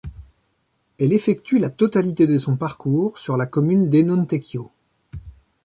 [0.99, 4.61] Elle effectue la totalité de son parcours sur la commune d'Enontekiö.